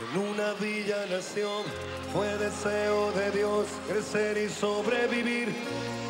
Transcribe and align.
En 0.00 0.18
una 0.18 0.52
villa 0.54 1.06
nación 1.10 1.64
fue 2.12 2.26
deseo 2.38 3.12
de 3.12 3.30
Dios 3.30 3.66
crecer 3.88 4.38
y 4.38 4.48
sobrevivir 4.48 5.54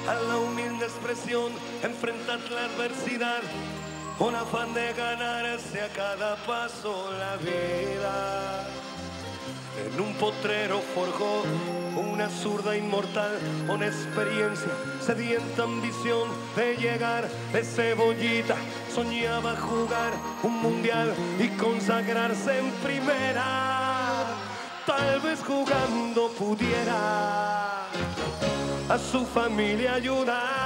a 0.08 0.14
la 0.14 0.38
humilde 0.38 0.86
expresión, 0.86 1.52
enfrentar 1.82 2.40
la 2.50 2.64
adversidad 2.64 3.42
con 4.18 4.34
afán 4.34 4.72
de 4.72 4.94
ganarse 4.94 5.82
a 5.82 5.88
cada 5.88 6.36
paso 6.46 7.12
la 7.12 7.36
vida. 7.36 8.66
En 9.84 10.00
un 10.00 10.14
potrero 10.14 10.80
forjó 10.94 11.42
una 11.96 12.30
zurda 12.30 12.74
inmortal 12.74 13.38
con 13.66 13.82
experiencia, 13.82 14.72
sedienta 15.00 15.64
ambición 15.64 16.30
de 16.56 16.76
llegar 16.76 17.28
de 17.52 17.62
cebollita. 17.62 18.56
Soñaba 18.94 19.56
jugar 19.56 20.12
un 20.42 20.62
mundial 20.62 21.12
y 21.38 21.48
consagrarse 21.58 22.58
en 22.58 22.70
primera. 22.82 24.24
Tal 24.86 25.20
vez 25.20 25.40
jugando 25.44 26.30
pudiera 26.30 27.47
a 28.88 28.98
su 28.98 29.24
familia 29.26 29.94
ayudar. 29.94 30.57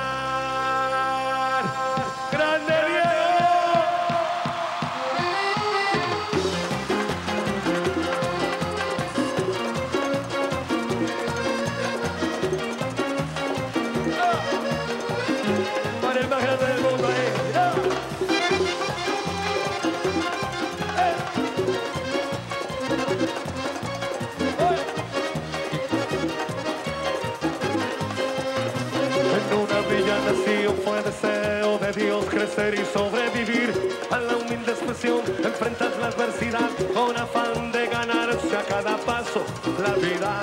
Crecer 32.54 32.74
y 32.74 32.84
sobrevivir 32.92 33.72
a 34.10 34.18
la 34.18 34.36
humilde 34.36 34.72
expresión, 34.72 35.20
enfrentar 35.42 35.90
la 36.00 36.08
adversidad 36.08 36.70
con 36.94 37.16
afán 37.16 37.72
de 37.72 37.86
ganarse 37.86 38.56
a 38.56 38.62
cada 38.62 38.96
paso 38.98 39.42
la 39.82 39.94
vida. 39.94 40.40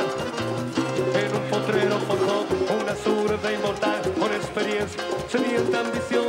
En 1.13 1.35
un 1.35 1.49
potrero 1.49 1.99
forjó 1.99 2.45
una 2.81 2.95
zurda 2.95 3.51
inmortal 3.51 4.01
con 4.19 4.31
experiencia, 4.33 5.03
sedienta 5.27 5.81
ambición 5.81 6.28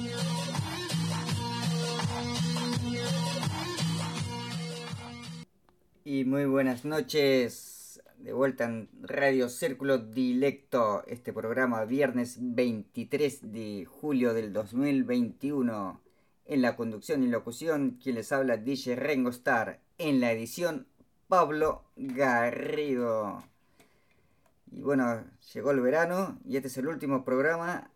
Y 6.03 6.25
muy 6.25 6.45
buenas 6.45 6.83
noches. 6.83 8.01
De 8.17 8.33
vuelta 8.33 8.63
en 8.63 8.89
Radio 9.03 9.49
Círculo 9.49 9.99
Dilecto, 9.99 11.03
este 11.05 11.31
programa 11.31 11.85
viernes 11.85 12.37
23 12.39 13.51
de 13.51 13.85
julio 13.85 14.33
del 14.33 14.51
2021. 14.51 16.01
En 16.45 16.61
la 16.63 16.75
conducción 16.75 17.21
y 17.21 17.27
locución, 17.27 17.99
quien 18.01 18.15
les 18.15 18.31
habla 18.31 18.57
DJ 18.57 18.95
Rengo 18.95 19.29
Star. 19.29 19.79
En 19.99 20.19
la 20.19 20.31
edición, 20.31 20.87
Pablo 21.27 21.83
Garrido. 21.95 23.43
Y 24.71 24.81
bueno, 24.81 25.23
llegó 25.53 25.69
el 25.69 25.81
verano 25.81 26.39
y 26.43 26.55
este 26.55 26.69
es 26.69 26.77
el 26.77 26.87
último 26.87 27.23
programa. 27.23 27.91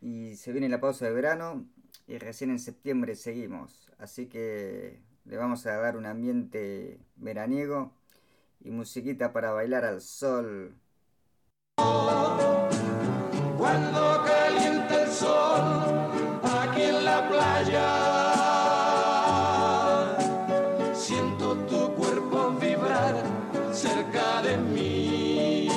Y 0.00 0.36
se 0.36 0.52
viene 0.52 0.68
la 0.68 0.80
pausa 0.80 1.06
de 1.06 1.12
verano 1.12 1.66
y 2.06 2.18
recién 2.18 2.50
en 2.50 2.60
septiembre 2.60 3.16
seguimos. 3.16 3.90
Así 3.98 4.26
que 4.26 5.00
le 5.24 5.36
vamos 5.36 5.66
a 5.66 5.76
dar 5.76 5.96
un 5.96 6.06
ambiente 6.06 7.00
veraniego 7.16 7.92
y 8.60 8.70
musiquita 8.70 9.32
para 9.32 9.52
bailar 9.52 9.84
al 9.84 10.00
sol. 10.00 10.76
Cuando 13.58 14.24
calienta 14.24 15.02
el 15.02 15.08
sol 15.08 15.62
aquí 16.42 16.82
en 16.82 17.04
la 17.04 17.28
playa, 17.28 17.88
siento 20.94 21.56
tu 21.66 21.94
cuerpo 21.94 22.50
vibrar 22.60 23.22
cerca 23.72 24.42
de 24.42 24.56
mí. 24.56 25.68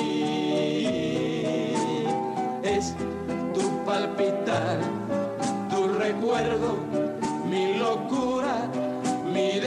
Es 2.62 2.94
tu 3.54 3.84
palpitar, 3.84 4.80
tu 5.70 5.88
recuerdo, 5.88 6.76
mi 7.48 7.78
locura, 7.78 8.68
mi 9.36 9.65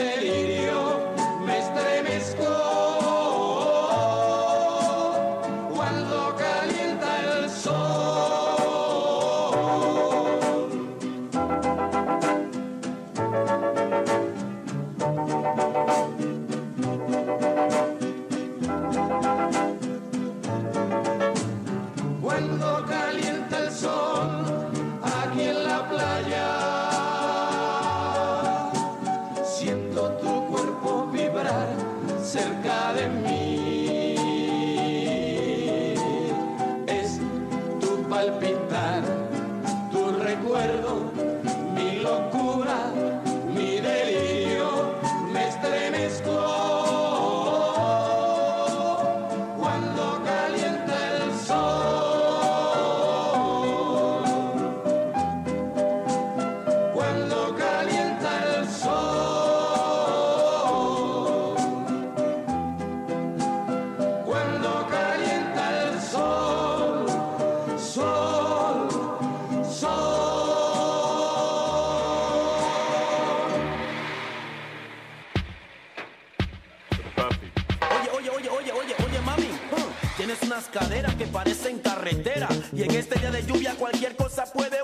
de 83.31 83.45
lluvia 83.45 83.75
cualquier 83.75 84.15
cosa 84.15 84.45
puede. 84.45 84.77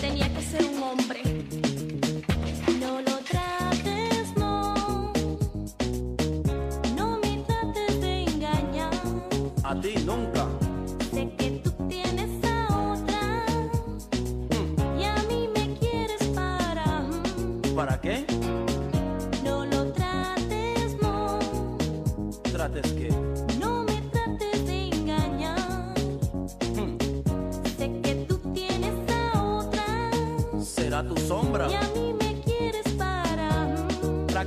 Tenía 0.00 0.28
que 0.32 0.42
ser 0.42 0.64
un 0.64 0.82
hombre. 0.82 1.22
No 2.80 3.00
lo 3.02 3.18
trates, 3.18 4.36
no. 4.36 5.12
No 6.96 7.18
me 7.22 7.44
trates 7.46 8.00
de 8.00 8.22
engañar. 8.24 8.94
A 9.62 9.80
ti 9.80 9.94
nunca. 10.04 10.46
Sé 11.12 11.32
que 11.38 11.50
tú 11.62 11.70
tienes 11.88 12.44
a 12.44 12.94
otra. 12.94 13.44
Hmm. 14.50 14.98
Y 14.98 15.04
a 15.04 15.14
mí 15.28 15.48
me 15.54 15.74
quieres 15.78 16.22
para. 16.34 17.06
¿Para 17.76 18.00
qué? 18.00 18.24
No 19.44 19.66
lo 19.66 19.92
trates, 19.92 20.96
no. 21.00 21.38
¿Trates 22.52 22.92
qué? 22.92 23.19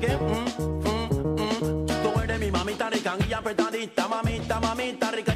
que 0.05 0.17
mm, 0.17 0.31
mm, 0.83 1.05
mm. 1.39 1.85
Tú 2.03 2.19
eres 2.21 2.39
mi 2.39 2.51
mamita 2.51 2.89
rica 2.89 3.15
y 3.27 3.33
apretadita, 3.33 4.07
mamita, 4.07 4.59
mamita 4.59 5.11
rica. 5.11 5.32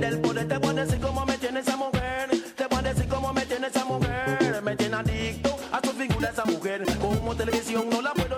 del 0.00 0.18
poder. 0.20 0.48
Te 0.48 0.58
voy 0.58 0.70
a 0.70 0.84
decir 0.84 1.00
cómo 1.00 1.26
me 1.26 1.36
tiene 1.38 1.60
esa 1.60 1.76
mujer. 1.76 2.30
Te 2.56 2.66
voy 2.66 2.78
a 2.78 2.82
decir 2.82 3.08
cómo 3.08 3.32
me 3.32 3.46
tiene 3.46 3.66
esa 3.66 3.84
mujer. 3.84 4.62
Me 4.62 4.76
tiene 4.76 4.96
adicto 4.96 5.56
a 5.70 5.80
su 5.84 5.92
figura 5.92 6.30
esa 6.30 6.44
mujer. 6.44 6.84
Como 7.00 7.36
televisión 7.36 7.88
no 7.90 8.00
la 8.00 8.12
puedo. 8.14 8.29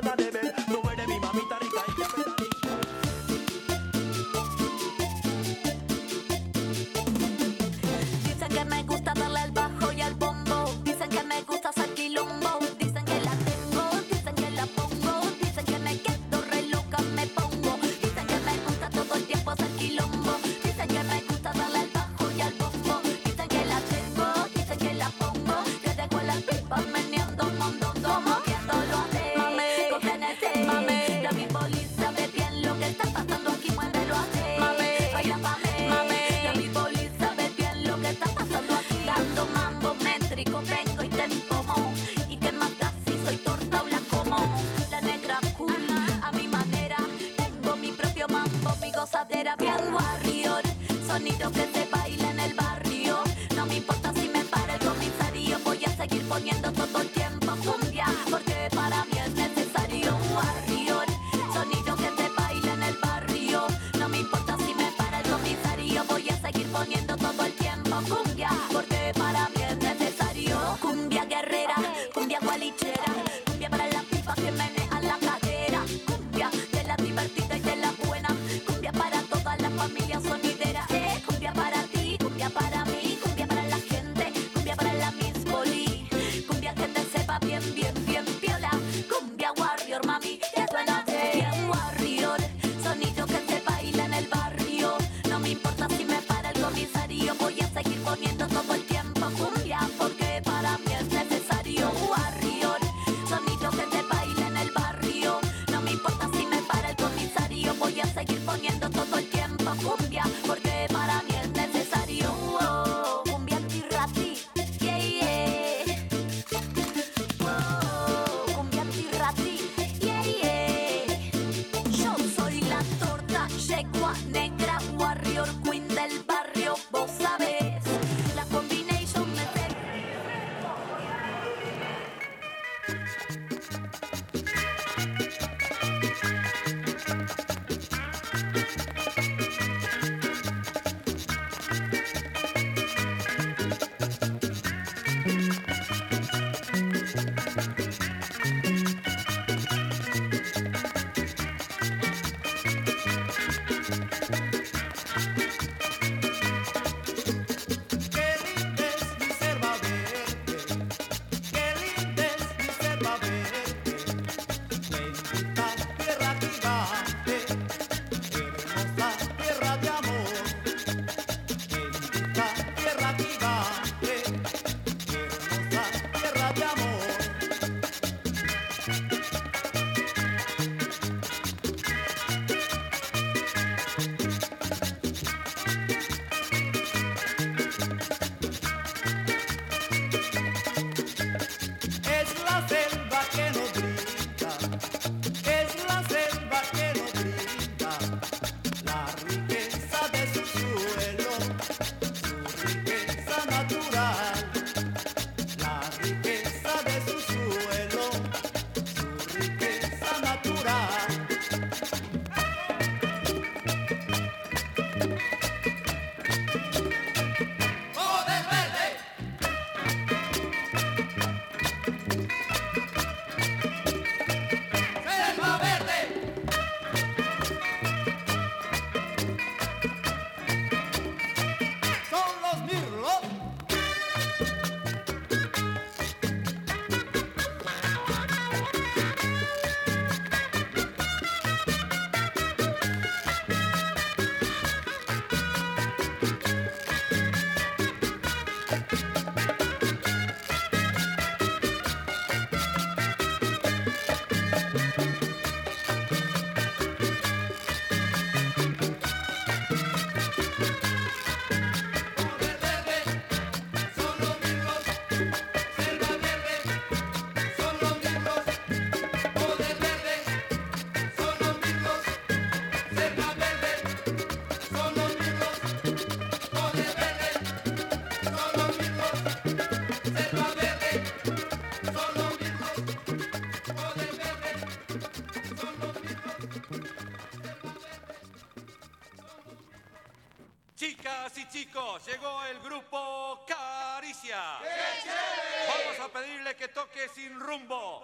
Sin 297.14 297.38
rumbo. 297.38 298.02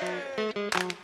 Voy 0.00 1.03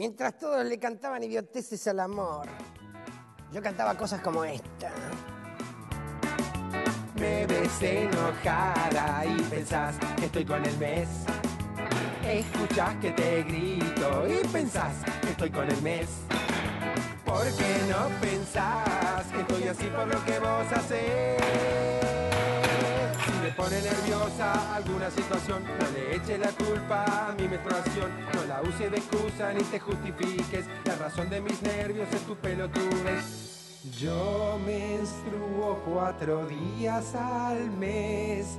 Mientras 0.00 0.38
todos 0.38 0.64
le 0.64 0.78
cantaban 0.78 1.22
idioteces 1.22 1.86
al 1.86 2.00
amor. 2.00 2.46
Yo 3.52 3.60
cantaba 3.60 3.94
cosas 3.98 4.22
como 4.22 4.42
esta. 4.44 4.90
Me 7.16 7.44
ves 7.44 7.82
enojada 7.82 9.26
y 9.26 9.42
pensás 9.42 9.96
que 10.16 10.24
estoy 10.24 10.46
con 10.46 10.64
el 10.64 10.74
mes. 10.78 11.06
Escuchás 12.24 12.96
que 12.96 13.10
te 13.10 13.42
grito 13.42 14.26
y 14.26 14.46
pensás 14.48 14.94
que 15.20 15.32
estoy 15.32 15.50
con 15.50 15.70
el 15.70 15.82
mes. 15.82 16.08
¿Por 17.26 17.44
qué 17.44 17.76
no 17.90 18.08
pensás 18.22 19.26
que 19.26 19.40
estoy 19.42 19.64
así 19.64 19.84
por 19.84 20.08
lo 20.08 20.24
que 20.24 20.38
vos 20.38 20.72
hacés? 20.72 22.29
Pone 23.60 23.82
nerviosa 23.82 24.74
alguna 24.74 25.10
situación, 25.10 25.62
no 25.62 25.90
le 25.90 26.16
eches 26.16 26.38
la 26.38 26.48
culpa 26.48 27.28
a 27.28 27.32
mi 27.32 27.46
menstruación. 27.46 28.10
No 28.34 28.46
la 28.46 28.62
uses 28.62 28.90
de 28.90 28.96
excusa 28.96 29.52
ni 29.52 29.62
te 29.64 29.78
justifiques. 29.78 30.64
La 30.86 30.96
razón 30.96 31.28
de 31.28 31.42
mis 31.42 31.60
nervios 31.60 32.08
es 32.10 32.22
tu 32.22 32.34
pelotudez. 32.36 33.82
Yo 33.98 34.58
menstruo 34.64 35.78
cuatro 35.84 36.46
días 36.46 37.14
al 37.14 37.70
mes. 37.72 38.58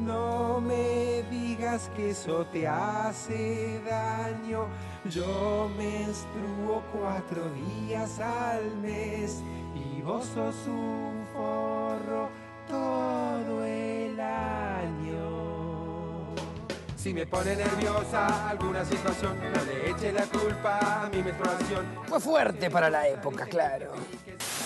No 0.00 0.60
me 0.60 1.22
digas 1.30 1.88
que 1.94 2.10
eso 2.10 2.44
te 2.46 2.66
hace 2.66 3.80
daño. 3.88 4.66
Yo 5.04 5.70
menstruo 5.78 6.82
cuatro 6.92 7.48
días 7.50 8.18
al 8.18 8.76
mes. 8.78 9.44
Y 9.76 10.02
vos 10.02 10.26
sos 10.34 10.56
un 10.66 11.24
forro 11.32 12.49
todo 12.70 13.64
el 13.64 14.20
año. 14.20 15.39
Si 17.02 17.14
me 17.14 17.26
pone 17.26 17.56
nerviosa 17.56 18.50
alguna 18.50 18.84
situación, 18.84 19.38
no 19.38 19.64
le 19.64 19.90
eche 19.90 20.12
la 20.12 20.24
culpa 20.24 21.04
a 21.04 21.08
mi 21.08 21.22
menstruación. 21.22 21.86
Fue 22.06 22.20
fuerte 22.20 22.68
para 22.68 22.90
la 22.90 23.08
época, 23.08 23.46
claro. 23.46 23.92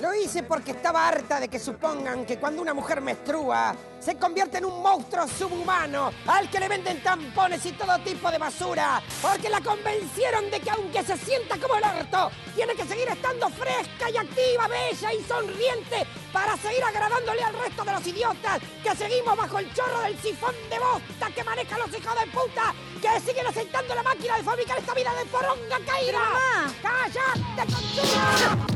Lo 0.02 0.12
hice 0.12 0.42
porque 0.42 0.72
estaba 0.72 1.06
harta 1.06 1.38
de 1.38 1.46
que 1.46 1.60
supongan 1.60 2.26
que 2.26 2.40
cuando 2.40 2.60
una 2.60 2.74
mujer 2.74 3.00
menstrua 3.00 3.76
se 4.00 4.16
convierte 4.16 4.58
en 4.58 4.64
un 4.64 4.82
monstruo 4.82 5.28
subhumano 5.28 6.10
al 6.26 6.50
que 6.50 6.58
le 6.58 6.68
venden 6.68 7.00
tampones 7.04 7.64
y 7.66 7.72
todo 7.72 7.96
tipo 8.00 8.28
de 8.32 8.38
basura. 8.38 9.00
Porque 9.22 9.48
la 9.48 9.60
convencieron 9.60 10.50
de 10.50 10.58
que 10.58 10.70
aunque 10.70 11.04
se 11.04 11.16
sienta 11.16 11.56
como 11.58 11.76
el 11.76 11.84
orto, 11.84 12.32
tiene 12.56 12.74
que 12.74 12.84
seguir 12.84 13.08
estando 13.08 13.48
fresca 13.50 14.10
y 14.12 14.16
activa, 14.16 14.66
bella 14.66 15.14
y 15.14 15.22
sonriente 15.22 16.04
para 16.32 16.56
seguir 16.56 16.82
agradándole 16.82 17.44
al 17.44 17.54
resto 17.54 17.84
de 17.84 17.92
los 17.92 18.06
idiotas 18.08 18.60
que 18.82 18.96
seguimos 18.96 19.36
bajo 19.36 19.60
el 19.60 19.72
chorro 19.72 20.00
del 20.00 20.18
sifón 20.18 20.54
de 20.68 20.78
bosta 20.80 21.30
que 21.32 21.44
manejan 21.44 21.78
los 21.78 21.96
hijos 21.96 22.14
de 22.20 22.23
puta 22.26 22.74
que 23.00 23.20
siguen 23.20 23.46
aceitando 23.46 23.94
la 23.94 24.02
máquina 24.02 24.36
de 24.36 24.42
fabricar 24.42 24.78
esta 24.78 24.94
vida 24.94 25.12
de 25.14 25.26
poronga 25.26 25.78
caída. 25.86 26.20
¡Cállate, 26.82 27.72
conchuda! 27.72 28.74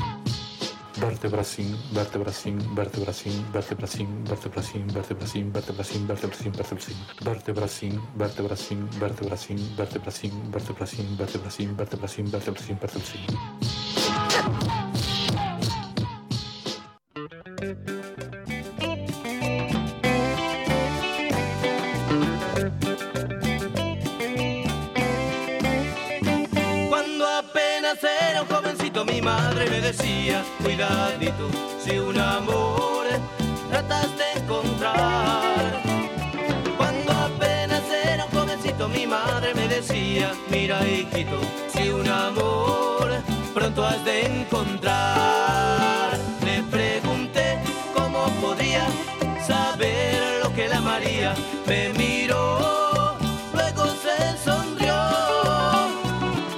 Vertebracín, 1.00 1.76
vertebracín, 1.92 2.74
vertebracín, 2.74 3.52
vertebracín, 3.52 4.24
vertebracín, 4.24 4.92
vertebracín, 4.92 5.52
vertebracín, 5.52 6.06
vertebracín, 6.08 7.06
vertebracín, 7.20 8.00
vertebracín, 8.16 8.90
vertebracín, 8.98 9.70
vertebracín, 9.76 9.76
vertebracín, 9.76 10.46
vertebracín, 10.56 11.16
vertebracín, 11.16 11.76
vertebracín, 11.76 12.30
vertebracín, 12.30 12.78
vertebracín. 12.80 13.26
Cuando 13.26 13.77
si 31.84 31.98
un 31.98 32.16
amor 32.16 33.06
tratas 33.68 34.08
de 34.16 34.40
encontrar. 34.40 35.82
Cuando 36.76 37.12
apenas 37.12 37.82
madre 39.08 39.54
me 39.54 39.66
decía, 39.66 40.32
mira 40.50 40.86
hijito, 40.86 41.40
si 41.72 41.88
un 41.88 42.08
amor 42.08 43.10
pronto 43.52 43.84
has 43.84 44.04
de 44.04 44.26
encontrar. 44.26 46.16
Le 46.44 46.62
pregunté 46.64 47.58
cómo 47.94 48.28
podría 48.40 48.86
saber 49.44 50.40
lo 50.44 50.54
que 50.54 50.68
la 50.68 50.80
María 50.80 51.34
me 51.66 51.88
miró, 51.94 53.16
luego 53.52 53.86
se 54.04 54.38
sonrió. 54.44 54.94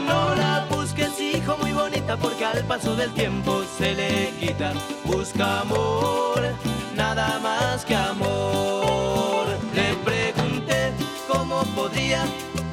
No 0.06 0.34
la 0.34 0.66
busques 0.70 1.18
hijo 1.18 1.56
muy 1.58 1.72
bonita 1.72 2.16
porque 2.16 2.44
al 2.44 2.64
paso 2.64 2.94
del 2.94 3.12
tiempo 3.12 3.59
se 3.80 3.94
le 3.94 4.30
quita. 4.38 4.72
Busca 5.04 5.60
amor, 5.60 6.40
nada 6.94 7.40
más 7.40 7.84
que 7.86 7.96
amor. 7.96 9.46
Le 9.74 9.88
pregunté 10.04 10.92
cómo 11.26 11.62
podría 11.74 12.22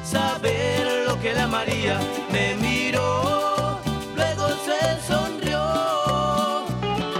saber 0.04 1.06
lo 1.06 1.18
que 1.18 1.32
la 1.32 1.46
María 1.46 1.98
me 2.30 2.54
miró, 2.56 3.80
luego 4.14 4.44
se 4.66 4.80
sonrió. 5.10 5.64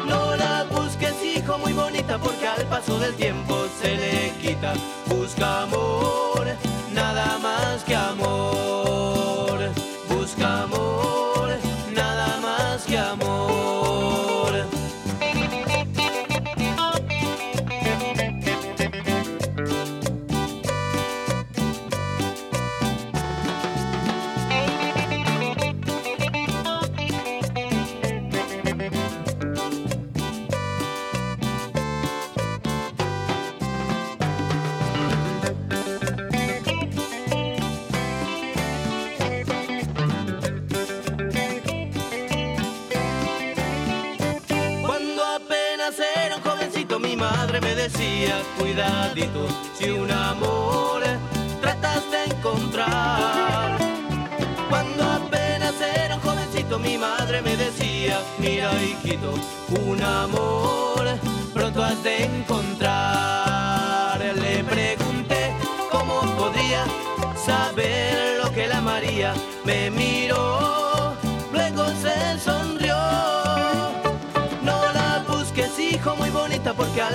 No 0.06 0.36
la 0.36 0.64
busques 0.70 1.16
hijo 1.24 1.56
muy 1.58 1.72
bonita 1.72 2.18
porque 2.18 2.46
al 2.46 2.64
paso 2.66 2.98
del 2.98 3.14
tiempo 3.14 3.54
se 3.80 3.96
le 3.96 4.32
quita. 4.42 4.74
Busca 5.06 5.62
amor, 5.62 6.17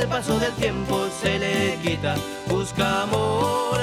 al 0.04 0.10
paso 0.10 0.38
del 0.38 0.52
tiempo 0.54 1.08
se 1.22 1.40
le 1.40 1.78
quita. 1.82 2.16
Busca 2.48 3.04
amor, 3.04 3.80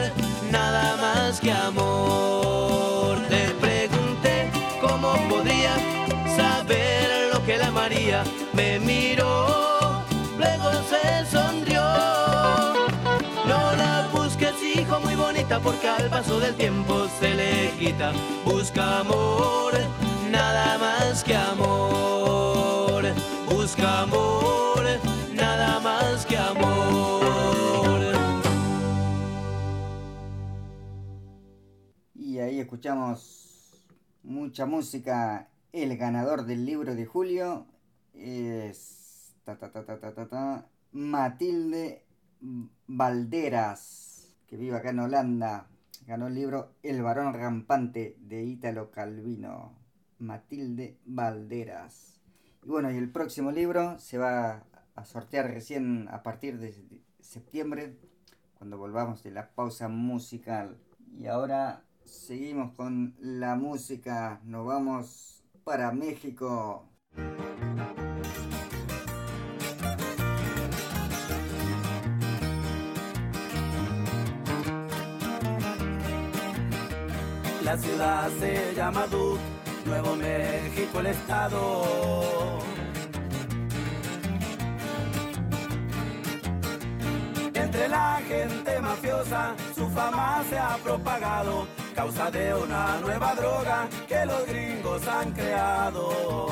nada 0.51 0.97
más 0.99 1.41
que 1.41 1.51
amor. 1.51 3.19
Le 3.31 3.49
pregunté 3.55 4.51
cómo 4.83 5.15
podría 5.29 5.75
saber 6.37 7.31
lo 7.33 7.43
que 7.47 7.57
la 7.57 7.71
María 7.71 8.23
me 8.53 8.79
miró, 8.81 10.03
luego 10.37 10.71
se 10.91 11.25
sonrió. 11.31 11.83
No 13.47 13.61
la 13.77 14.09
busques, 14.13 14.55
hijo, 14.77 15.01
muy 15.01 15.15
bonita, 15.15 15.59
porque 15.59 15.89
al 15.89 16.11
paso 16.11 16.39
del 16.39 16.55
tiempo 16.55 17.07
se 17.19 17.35
le 17.35 17.71
quita. 17.79 18.13
Busca 18.45 19.01
amor, 19.01 19.73
nada 20.31 20.77
más 20.79 21.25
que 21.25 21.35
amor. 21.35 21.70
Escuchamos 32.81 33.85
mucha 34.23 34.65
música. 34.65 35.51
El 35.71 35.99
ganador 35.99 36.47
del 36.47 36.65
libro 36.65 36.95
de 36.95 37.05
Julio 37.05 37.67
es 38.15 39.35
Matilde 40.91 42.07
Valderas, 42.87 44.35
que 44.47 44.57
vive 44.57 44.79
acá 44.79 44.89
en 44.89 45.01
Holanda. 45.01 45.67
Ganó 46.07 46.29
el 46.29 46.35
libro 46.35 46.73
El 46.83 47.03
varón 47.03 47.35
rampante 47.35 48.17
de 48.19 48.45
Ítalo 48.45 48.91
Calvino. 48.91 49.75
Matilde 50.19 50.97
Valderas. 51.05 52.19
Y 52.63 52.69
bueno, 52.71 52.91
y 52.91 52.97
el 52.97 53.13
próximo 53.13 53.53
libro 53.53 53.99
se 53.99 54.17
va 54.17 54.65
a 54.95 55.05
sortear 55.05 55.51
recién 55.51 56.09
a 56.11 56.23
partir 56.23 56.59
de 56.59 56.75
septiembre, 57.21 57.99
cuando 58.55 58.79
volvamos 58.79 59.23
de 59.23 59.33
la 59.33 59.51
pausa 59.51 59.89
musical. 59.89 60.79
Y 61.15 61.27
ahora 61.27 61.85
seguimos 62.05 62.73
con 62.75 63.15
la 63.21 63.57
música. 63.57 64.41
Nos 64.45 64.67
vamos 64.67 65.43
para 65.65 65.93
México. 65.93 66.85
La 77.65 77.77
ciudad 77.77 78.29
se 78.41 78.75
llama 78.75 79.07
Duke, 79.07 79.41
Nuevo 79.87 80.17
México 80.17 81.01
el 81.01 81.07
estado. 81.07 82.59
Entre 87.55 87.89
la 87.89 88.21
gente 88.27 88.81
mafiosa 88.81 89.55
su 89.75 89.89
fama 89.91 90.43
se 90.51 90.59
ha 90.59 90.77
propagado, 90.79 91.69
causa 92.01 92.31
de 92.31 92.55
una 92.55 92.99
nueva 93.03 93.35
droga 93.35 93.87
que 94.09 94.25
los 94.25 94.47
gringos 94.47 95.07
han 95.07 95.33
creado. 95.33 96.47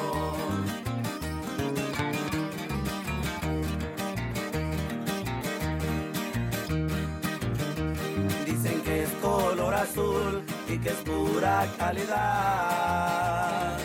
Dicen 8.45 8.83
que 8.83 9.05
es 9.05 9.11
color 9.23 9.75
azul 9.75 10.43
y 10.69 10.77
que 10.77 10.91
es 10.91 10.97
pura 10.97 11.67
calidad. 11.79 13.79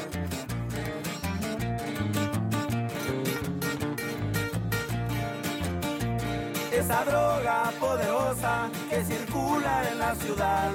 Esa 6.74 7.06
droga 7.06 7.72
poderosa 7.80 8.70
que 8.90 9.02
circula 9.06 9.92
en 9.92 10.00
la 10.00 10.16
ciudad 10.16 10.72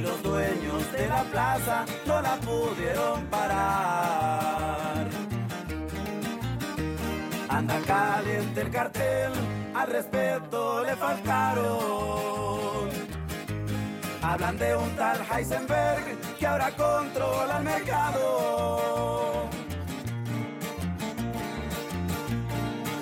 los 0.00 0.22
dueños 0.22 0.92
de 0.92 1.08
la 1.08 1.22
plaza 1.24 1.84
no 2.06 2.20
la 2.20 2.36
pudieron 2.36 3.24
parar. 3.26 5.06
Anda 7.48 7.80
caliente 7.86 8.60
el 8.60 8.70
cartel, 8.70 9.32
al 9.74 9.88
respeto 9.88 10.84
le 10.84 10.96
faltaron. 10.96 12.88
Hablan 14.22 14.58
de 14.58 14.76
un 14.76 14.90
tal 14.96 15.18
Heisenberg 15.30 16.18
que 16.38 16.46
ahora 16.46 16.70
controla 16.76 17.58
el 17.58 17.64
mercado. 17.64 19.48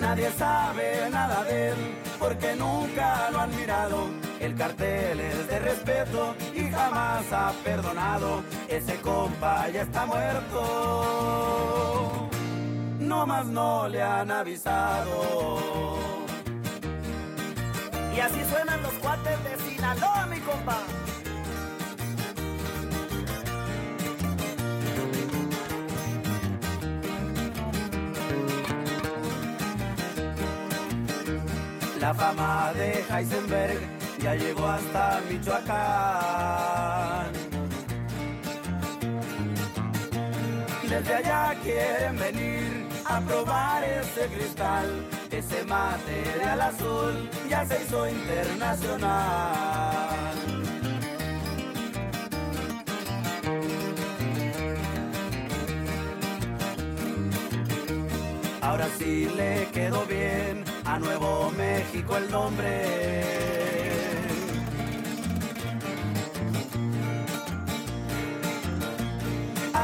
Nadie 0.01 0.31
sabe 0.33 1.11
nada 1.11 1.45
de 1.45 1.69
él 1.69 1.77
porque 2.19 2.57
nunca 2.57 3.31
lo 3.31 3.41
han 3.41 3.55
mirado. 3.57 4.28
El 4.41 4.55
cartel 4.55 5.21
es 5.21 5.49
de 5.49 5.59
respeto 5.59 6.35
y 6.55 6.71
jamás 6.71 7.33
ha 7.33 7.53
perdonado. 7.65 8.43
Ese 8.69 9.01
compa 9.01 9.69
ya 9.69 9.83
está 9.83 10.07
muerto. 10.07 11.51
No 13.01 13.27
más 13.27 13.47
no 13.47 13.89
le 13.89 14.01
han 14.01 14.31
avisado. 14.31 15.99
Y 18.15 18.21
así 18.21 18.45
suenan 18.51 18.81
los 18.83 18.93
cuates 18.95 19.43
de 19.45 19.59
Sinaloa, 19.69 20.27
mi 20.27 20.39
compa. 20.41 20.79
La 32.01 32.15
fama 32.15 32.73
de 32.75 33.05
Heisenberg 33.11 33.98
ya 34.21 34.35
llegó 34.35 34.67
hasta 34.67 35.21
Michoacán. 35.29 37.33
Desde 40.89 41.15
allá 41.15 41.55
quieren 41.63 42.19
venir 42.19 42.89
a 43.05 43.21
probar 43.21 43.85
ese 43.85 44.27
cristal, 44.29 45.07
ese 45.31 45.65
material 45.65 46.61
azul 46.61 47.31
ya 47.49 47.65
se 47.67 47.83
hizo 47.83 48.09
internacional. 48.09 50.09
Ahora 58.61 58.89
sí 58.99 59.31
le 59.37 59.69
quedó 59.73 60.05
bien 60.07 60.65
a 60.85 60.99
Nuevo 60.99 61.53
México 61.53 62.17
el 62.17 62.29
nombre. 62.31 63.78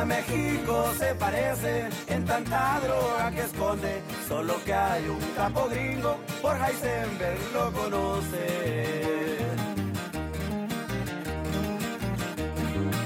México 0.04 0.92
se 0.98 1.14
parece 1.14 1.88
en 2.08 2.24
tanta 2.24 2.80
droga 2.80 3.30
que 3.30 3.40
esconde, 3.40 4.02
solo 4.28 4.54
que 4.64 4.74
hay 4.74 5.06
un 5.08 5.20
capo 5.36 5.68
gringo, 5.68 6.18
por 6.42 6.56
Heisenberg 6.56 7.38
lo 7.52 7.72
conoce. 7.72 9.38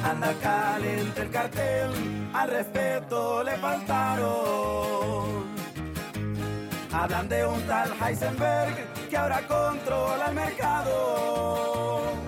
Anda 0.05 0.33
caliente 0.43 1.23
el 1.23 1.31
cartel, 1.31 1.91
al 2.33 2.51
respeto 2.51 3.43
le 3.45 3.57
faltaron. 3.59 5.49
Hablan 6.93 7.29
de 7.29 7.47
un 7.47 7.61
tal 7.63 7.93
Heisenberg 8.01 9.09
que 9.09 9.17
ahora 9.17 9.41
controla 9.47 10.29
el 10.29 10.35
mercado. 10.35 12.28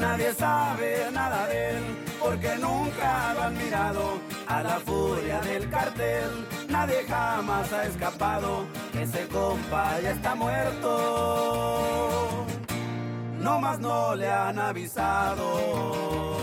Nadie 0.00 0.32
sabe 0.34 1.10
nada 1.12 1.46
de 1.48 1.70
él 1.70 1.82
porque 2.20 2.56
nunca 2.56 3.34
lo 3.34 3.42
han 3.42 3.56
mirado 3.56 4.18
a 4.46 4.62
la 4.62 4.78
furia 4.80 5.40
del 5.40 5.68
cartel. 5.70 6.46
Nadie 6.68 7.04
jamás 7.08 7.72
ha 7.72 7.84
escapado, 7.84 8.66
ese 8.94 9.26
compa 9.28 10.00
ya 10.00 10.12
está 10.12 10.34
muerto. 10.34 10.88
No 13.40 13.60
más 13.60 13.80
no 13.80 14.14
le 14.14 14.30
han 14.30 14.58
avisado. 14.58 16.37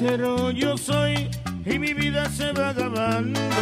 Cervecero 0.00 0.50
yo 0.50 0.78
soy 0.78 1.28
y 1.66 1.78
mi 1.78 1.92
vida 1.92 2.26
se 2.30 2.52
va 2.52 2.70
acabando. 2.70 3.59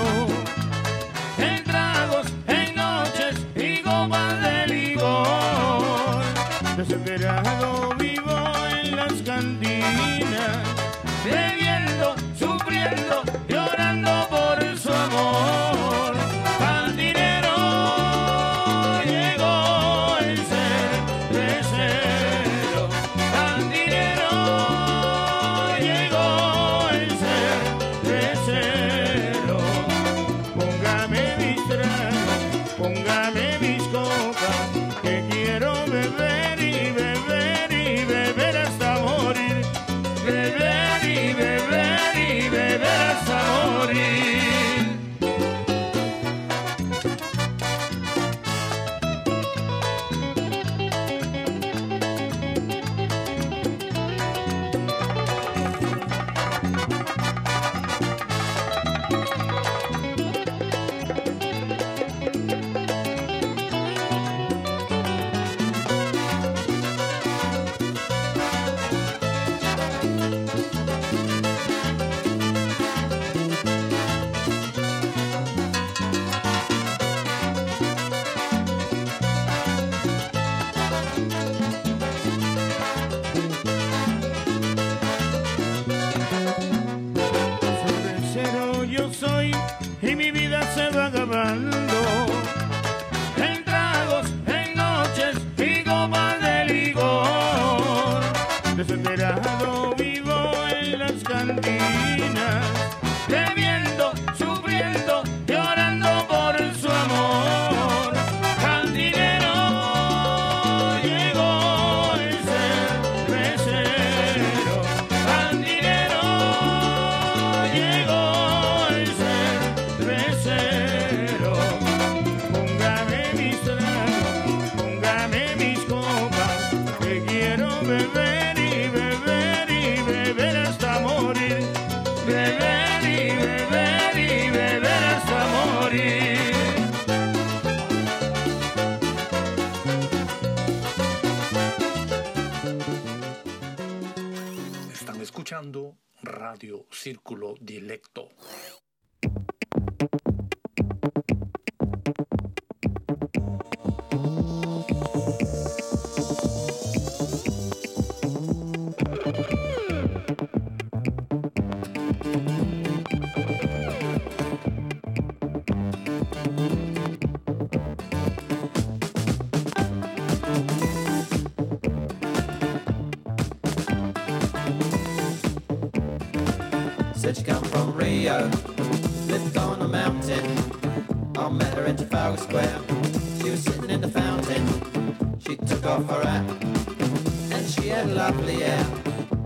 And 185.91 187.67
she 187.67 187.89
had 187.89 188.11
lovely 188.11 188.61
hair. 188.61 188.87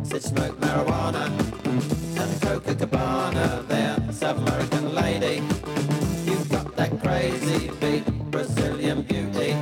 Said 0.03 0.25
smoke 0.25 0.59
marijuana 0.61 1.27
and 2.21 2.43
Coca 2.43 2.75
Cabana 2.75 3.65
there. 3.69 3.97
South 4.11 4.39
American 4.39 4.93
lady, 4.93 5.41
you've 6.25 6.49
got 6.51 6.75
that 6.75 7.01
crazy 7.01 7.71
beat, 7.81 8.05
Brazilian 8.33 9.03
beauty 9.03 9.55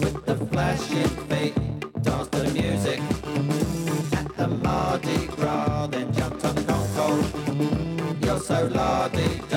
with 0.00 0.22
the 0.26 0.36
flashing 0.52 1.08
feet. 1.28 1.54
Dance 2.02 2.28
to 2.28 2.40
the 2.40 2.50
music 2.52 3.00
at 4.12 4.36
the 4.36 4.48
Mardi 4.48 5.28
Gras, 5.28 5.86
then 5.86 6.12
jumped 6.12 6.44
on 6.44 6.54
the 6.56 6.62
Concorde. 6.64 8.22
You're 8.22 8.38
so 8.38 8.66
la-di-da. 8.66 9.49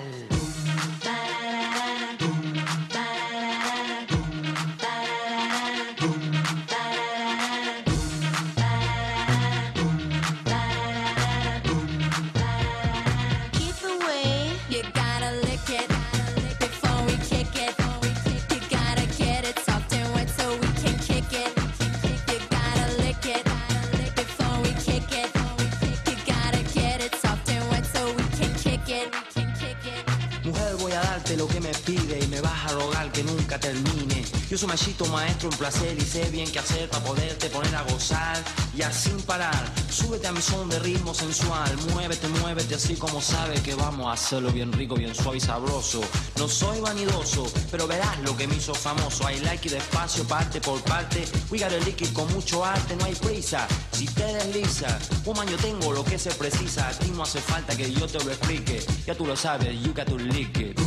Termine. 33.57 34.23
Yo 34.49 34.57
soy 34.57 34.67
machito 34.67 35.05
maestro 35.05 35.49
en 35.49 35.57
placer 35.57 35.97
y 35.97 36.01
sé 36.01 36.29
bien 36.29 36.51
qué 36.51 36.59
hacer 36.59 36.89
para 36.89 37.03
poderte 37.03 37.49
poner 37.49 37.73
a 37.75 37.83
gozar 37.83 38.37
y 38.75 38.81
así 38.81 39.09
parar. 39.25 39.65
Súbete 39.89 40.27
a 40.27 40.31
mi 40.31 40.41
son 40.41 40.69
de 40.69 40.79
ritmo 40.79 41.13
sensual, 41.13 41.75
muévete, 41.93 42.27
muévete 42.27 42.75
así 42.75 42.95
como 42.95 43.21
sabes 43.21 43.61
que 43.61 43.73
vamos 43.75 44.07
a 44.07 44.13
hacerlo 44.13 44.51
bien 44.51 44.71
rico, 44.73 44.95
bien 44.95 45.15
suave 45.15 45.37
y 45.37 45.41
sabroso. 45.41 46.01
No 46.37 46.47
soy 46.47 46.79
vanidoso, 46.81 47.51
pero 47.71 47.87
verás 47.87 48.19
lo 48.19 48.35
que 48.37 48.47
me 48.47 48.55
hizo 48.55 48.75
famoso. 48.75 49.29
I 49.29 49.39
like 49.39 49.67
it 49.67 49.73
despacio, 49.73 50.23
parte 50.25 50.59
por 50.59 50.81
parte. 50.81 51.25
We 51.49 51.59
got 51.59 51.71
a 51.71 51.79
liquid 51.85 52.11
con 52.13 52.31
mucho 52.33 52.63
arte, 52.63 52.95
no 52.95 53.05
hay 53.05 53.15
prisa. 53.15 53.67
Si 53.91 54.05
te 54.05 54.25
desliza, 54.25 54.99
woman, 55.25 55.47
yo 55.47 55.57
tengo 55.57 55.91
lo 55.93 56.03
que 56.03 56.19
se 56.19 56.31
precisa. 56.31 56.87
A 56.87 56.91
ti 56.91 57.11
no 57.11 57.23
hace 57.23 57.39
falta 57.39 57.75
que 57.75 57.91
yo 57.91 58.07
te 58.07 58.23
lo 58.23 58.31
explique. 58.31 58.83
Ya 59.05 59.15
tú 59.15 59.25
lo 59.25 59.35
sabes, 59.35 59.73
you 59.81 59.93
got 59.93 60.07
to 60.07 60.17
lick 60.17 60.57
it. 60.57 60.79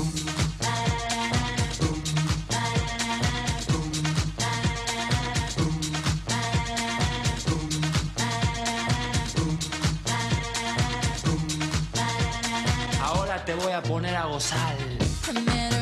Voy 13.72 13.78
a 13.78 13.82
poner 13.82 14.16
a 14.16 14.26
gozar. 14.26 15.81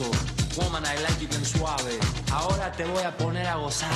Woman, 0.00 0.84
I 0.86 0.96
like 1.02 1.20
you 1.20 1.28
bien 1.28 1.44
suave. 1.44 1.98
Ahora 2.30 2.72
te 2.72 2.84
voy 2.84 3.02
a 3.02 3.14
poner 3.14 3.46
a 3.46 3.56
gozar. 3.56 3.90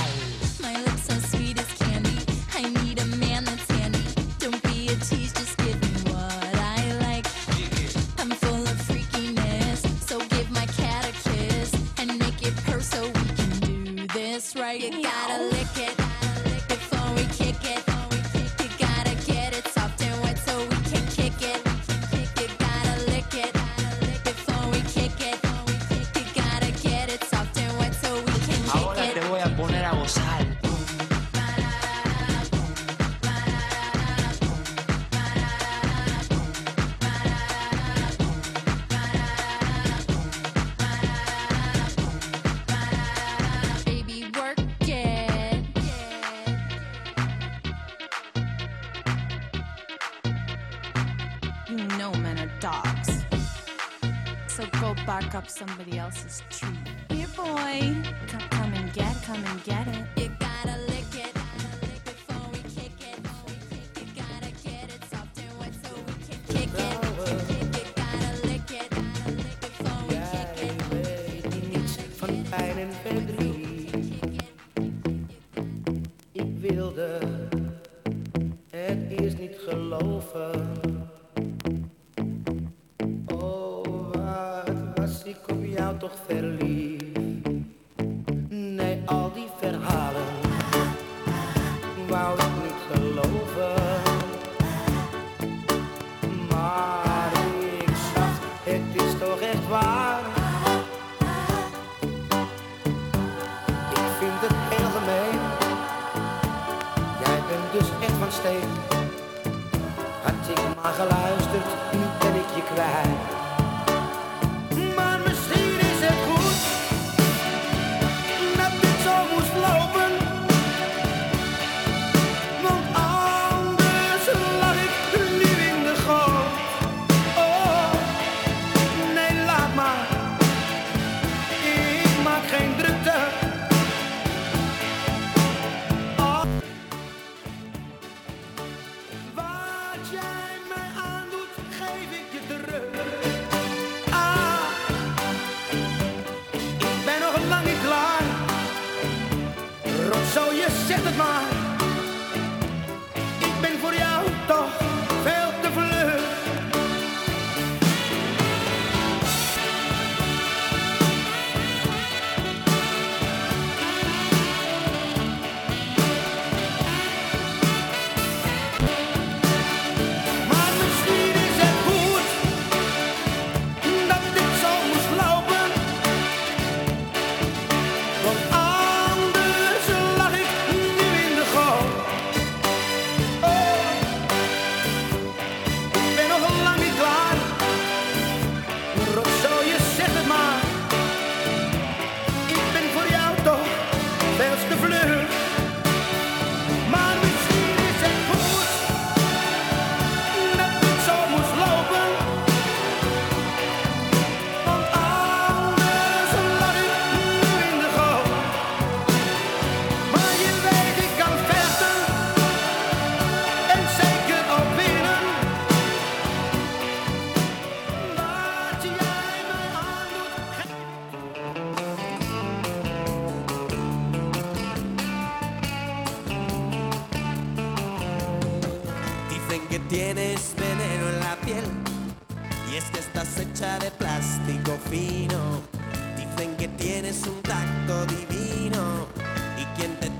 somebody 55.57 55.97
else's 55.97 56.43
truth. 56.51 56.76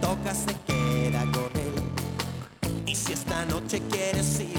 toca 0.07 0.33
se 0.33 0.55
queda 0.67 1.21
con 1.33 1.51
él. 1.67 1.75
Y 2.87 2.95
si 2.95 3.13
esta 3.13 3.45
noche 3.47 3.83
quieres 3.91 4.41
ir, 4.41 4.56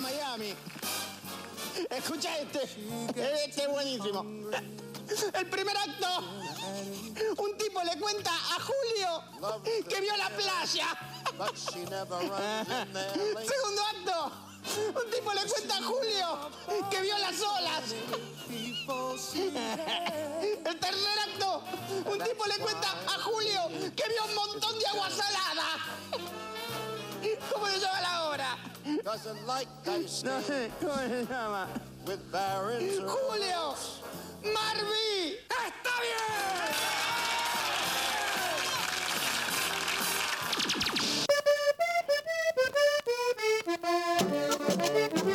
Miami. 0.00 0.54
Escucha 1.90 2.38
este. 2.38 2.62
Este 3.44 3.62
es 3.62 3.68
buenísimo. 3.68 4.24
El 5.32 5.48
primer 5.48 5.76
acto. 5.76 6.06
Un 7.38 7.56
tipo 7.56 7.82
le 7.82 7.98
cuenta 7.98 8.30
a 8.30 8.60
Julio 8.60 9.24
que 9.88 10.00
vio 10.00 10.16
la 10.16 10.28
playa. 10.30 10.86
Segundo 11.54 11.96
acto. 13.82 14.32
Un 14.88 15.10
tipo 15.10 15.32
le 15.32 15.46
cuenta 15.46 15.78
a 15.78 15.82
Julio 15.82 16.50
que 16.90 17.00
vio 17.00 17.16
las 17.18 17.40
olas. 17.40 17.94
El 20.64 20.78
tercer 20.78 21.18
acto. 21.32 21.62
Un 22.04 22.18
tipo 22.18 22.46
le 22.46 22.58
cuenta 22.58 22.90
a 22.90 23.18
Julio 23.22 23.68
que 23.96 24.08
vio 24.08 24.24
un 24.24 24.34
montón 24.34 24.78
de 24.78 24.86
agua 24.86 25.08
salada. 25.10 25.78
¿Cómo 27.52 27.66
se 27.66 27.80
llama 27.80 28.00
la 28.00 28.24
obra? 28.28 28.58
No 30.24 30.42
sé, 30.42 30.70
¿cómo 30.80 30.94
se 30.96 31.26
llama? 31.26 31.66
Julio 33.06 33.74
Marví. 34.42 35.36
¡Está 35.66 35.90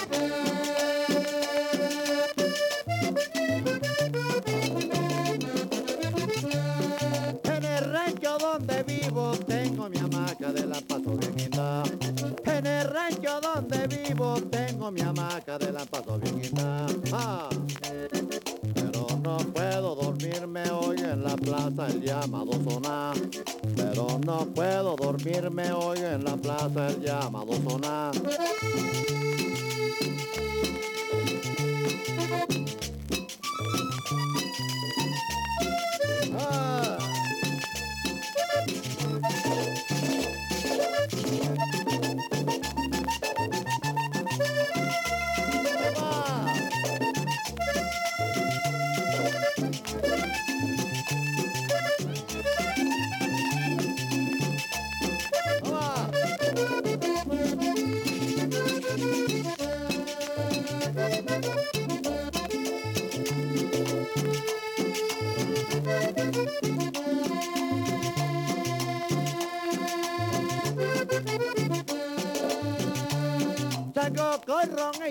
bien! 0.10 0.53
Tengo 14.52 14.92
mi 14.92 15.02
hamaca 15.02 15.58
de 15.58 15.72
la 15.72 15.86
paso. 15.86 16.20
Ah. 17.12 17.50
Pero 18.76 19.08
no 19.22 19.38
puedo 19.38 19.96
dormirme 19.96 20.70
hoy 20.70 20.98
en 21.00 21.24
la 21.24 21.36
plaza 21.36 21.88
el 21.88 22.02
llamado 22.02 22.52
sonar. 22.68 23.16
Pero 23.76 24.20
no 24.26 24.46
puedo 24.54 24.96
dormirme 24.96 25.72
hoy 25.72 26.00
en 26.00 26.24
la 26.24 26.38
plaza 26.38 26.90
el 26.90 27.02
llamado 27.02 27.54
sonar. 27.68 28.14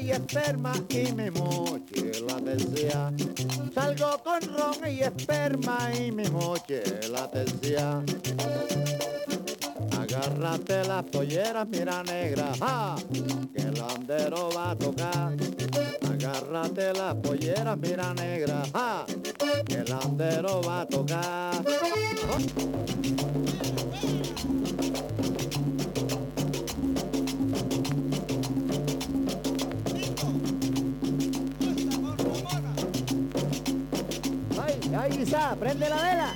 Y 0.02 0.10
esperma 0.10 0.72
y 0.88 1.12
me 1.12 1.30
moche 1.30 2.12
la 2.26 2.36
tercia. 2.36 3.12
Salgo 3.72 4.22
con 4.22 4.40
ron 4.40 4.90
y 4.90 5.00
esperma 5.00 5.90
y 5.94 6.10
me 6.10 6.28
moche 6.30 6.82
la 7.10 7.30
tercia. 7.30 8.02
Agárrate 9.98 10.84
las 10.84 11.04
polleras, 11.04 11.68
mira 11.68 12.02
negra, 12.02 12.52
¡ja! 12.58 12.96
que 13.54 13.62
el 13.62 13.80
andero 13.80 14.50
va 14.50 14.72
a 14.72 14.76
tocar. 14.76 15.34
Agárrate 16.10 16.92
las 16.92 17.14
polleras, 17.16 17.78
mira 17.78 18.12
negra, 18.14 18.62
¡ja! 18.72 19.06
que 19.64 19.74
el 19.74 19.92
andero 19.92 20.60
va 20.62 20.80
a 20.80 20.86
tocar. 20.86 21.64
¡Ay, 22.34 22.81
ay, 34.94 35.22
Isa, 35.22 35.56
prende 35.58 35.88
la 35.88 35.96
vela! 35.96 36.34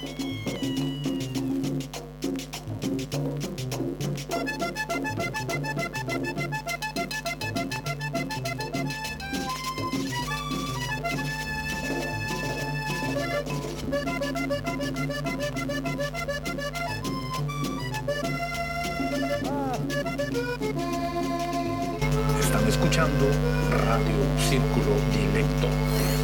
Están 22.40 22.68
escuchando 22.68 23.26
Radio 23.70 24.16
Círculo 24.48 24.94
Directo. 25.12 26.15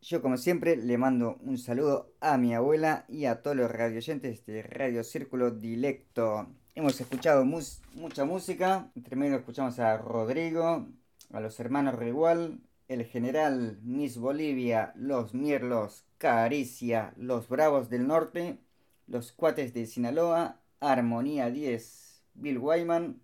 Yo 0.00 0.22
como 0.22 0.38
siempre 0.38 0.76
le 0.76 0.96
mando 0.96 1.36
un 1.42 1.58
saludo 1.58 2.14
a 2.20 2.38
mi 2.38 2.54
abuela 2.54 3.04
y 3.10 3.26
a 3.26 3.42
todos 3.42 3.58
los 3.58 3.70
radioyentes 3.70 4.46
de 4.46 4.62
Radio 4.62 5.04
Círculo 5.04 5.50
Dilecto. 5.50 6.46
Hemos 6.74 6.98
escuchado 7.00 7.46
mucha 7.46 8.24
música, 8.26 8.90
entre 8.94 9.16
medio 9.16 9.36
escuchamos 9.36 9.78
a 9.78 9.96
Rodrigo, 9.96 10.86
a 11.32 11.40
los 11.40 11.58
hermanos 11.60 11.94
Regual, 11.94 12.60
el 12.88 13.04
general 13.04 13.78
Miss 13.82 14.18
Bolivia, 14.18 14.92
los 14.96 15.34
Mierlos, 15.34 16.04
Caricia, 16.18 17.12
los 17.16 17.48
Bravos 17.48 17.90
del 17.90 18.06
Norte, 18.06 18.58
los 19.06 19.32
Cuates 19.32 19.74
de 19.74 19.86
Sinaloa, 19.86 20.60
Armonía 20.80 21.50
10, 21.50 22.22
Bill 22.34 22.58
Wyman, 22.58 23.20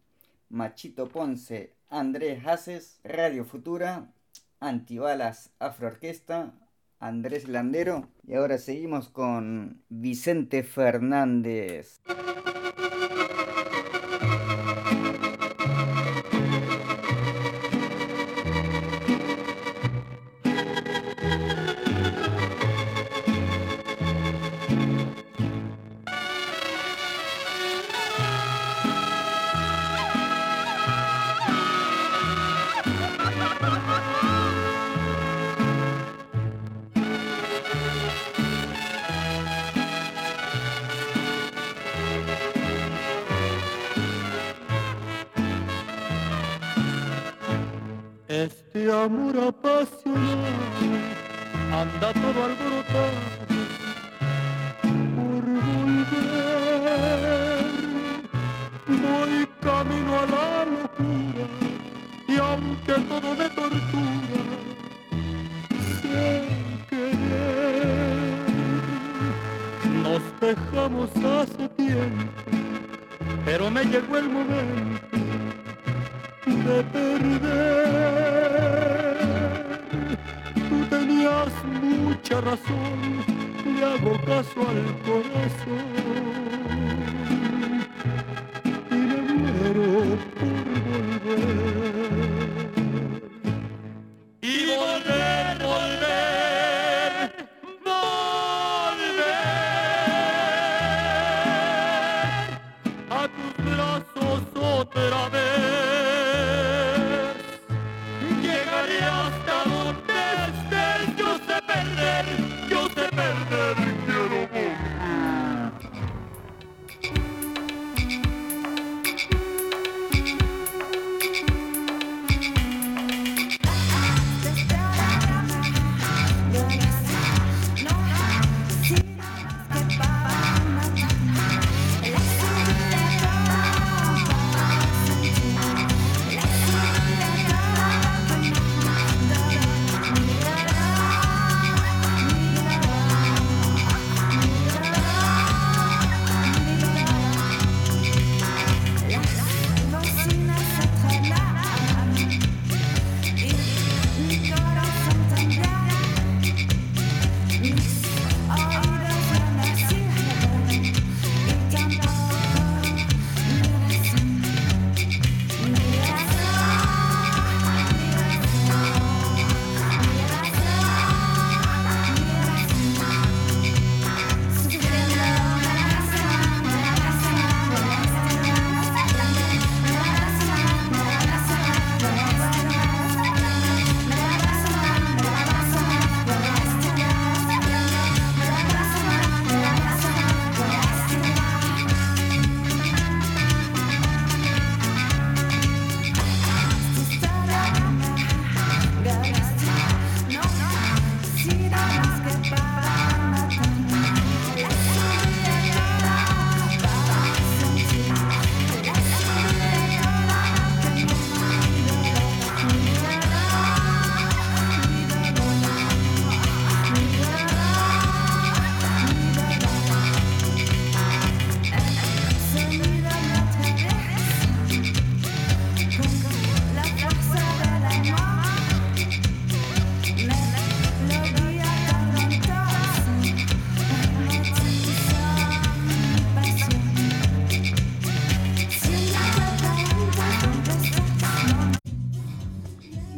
Machito 0.49 1.09
Ponce, 1.09 1.75
Andrés 1.89 2.47
Haces, 2.47 3.01
Radio 3.05 3.45
Futura, 3.45 4.13
Antibalas 4.61 5.51
Afroorquesta, 5.59 6.55
Andrés 6.99 7.49
Landero 7.49 8.09
y 8.27 8.35
ahora 8.35 8.59
seguimos 8.59 9.09
con 9.09 9.83
Vicente 9.89 10.63
Fernández. 10.63 12.01
Este 48.83 48.93
amor 48.93 49.37
apasionado 49.39 50.43
anda 51.71 52.13
todo 52.15 52.39
alborotado 52.47 53.21
por 55.15 55.45
volver. 55.69 56.03
Voy 58.89 59.35
camino 59.61 60.13
a 60.19 60.27
la 60.27 60.49
locura 60.65 61.47
y 62.27 62.37
aunque 62.39 62.95
todo 63.09 63.29
me 63.37 63.49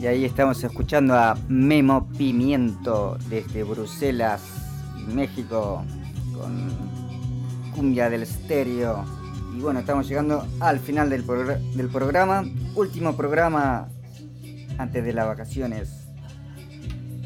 Y 0.05 0.07
ahí 0.07 0.25
estamos 0.27 0.63
escuchando 0.63 1.15
a 1.15 1.35
Memo 1.49 2.07
Pimiento 2.19 3.17
desde 3.31 3.63
Bruselas, 3.63 4.43
México, 5.15 5.83
con 6.35 6.69
cumbia 7.75 8.11
del 8.11 8.25
estéreo. 8.25 9.03
Y 9.57 9.61
bueno, 9.61 9.81
estamos 9.81 10.07
llegando 10.07 10.47
al 10.61 10.79
final 10.79 11.09
del, 11.09 11.27
progr- 11.27 11.59
del 11.73 11.89
programa, 11.89 12.45
último 12.75 13.17
programa 13.17 13.89
antes 14.77 15.03
de 15.03 15.15
las 15.15 15.27
vacaciones. 15.27 16.07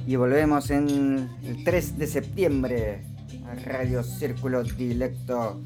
Y 0.07 0.15
volvemos 0.15 0.71
en 0.71 1.29
el 1.43 1.65
3 1.65 1.99
de 1.99 2.07
septiembre 2.07 3.03
a 3.51 3.57
Radio 3.57 4.05
Círculo 4.05 4.63
Directo. 4.63 5.61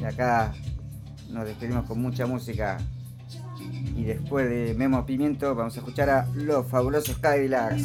Y 0.00 0.04
acá 0.04 0.54
nos 1.30 1.44
despedimos 1.44 1.84
con 1.84 2.00
mucha 2.00 2.24
música. 2.24 2.78
Y 4.00 4.04
después 4.04 4.48
de 4.48 4.72
Memo 4.72 5.04
Pimiento 5.04 5.54
vamos 5.54 5.76
a 5.76 5.80
escuchar 5.80 6.08
a 6.08 6.26
Los 6.32 6.66
Fabulosos 6.66 7.18
Cadillacs. 7.18 7.84